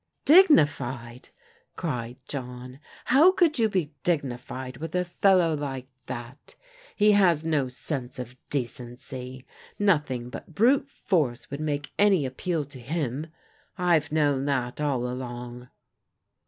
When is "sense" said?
7.67-8.17